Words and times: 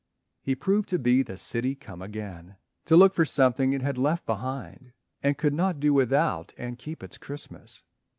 He 0.41 0.55
proved 0.55 0.89
to 0.89 0.97
be 0.97 1.21
the 1.21 1.37
city 1.37 1.75
come 1.75 2.01
again 2.01 2.55
To 2.85 2.95
look 2.95 3.13
for 3.13 3.23
something 3.23 3.71
it 3.71 3.83
had 3.83 3.99
left 3.99 4.25
behind 4.25 4.93
And 5.21 5.37
could 5.37 5.53
not 5.53 5.79
do 5.79 5.93
without 5.93 6.53
and 6.57 6.79
keep 6.79 7.03
its 7.03 7.19
Christmas. 7.19 7.83